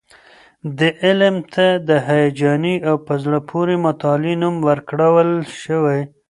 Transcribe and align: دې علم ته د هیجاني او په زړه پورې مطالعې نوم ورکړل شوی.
دې 0.77 0.89
علم 1.03 1.35
ته 1.53 1.65
د 1.87 1.89
هیجاني 2.07 2.75
او 2.89 2.95
په 3.05 3.13
زړه 3.23 3.39
پورې 3.49 3.73
مطالعې 3.85 4.33
نوم 4.43 4.55
ورکړل 4.67 5.31
شوی. 5.61 6.01